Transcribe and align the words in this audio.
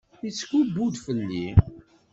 Yettkubbu-d 0.23 0.95
fell-i. 1.05 1.47